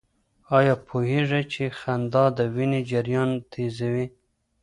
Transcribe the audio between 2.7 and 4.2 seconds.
جریان تېزوي؟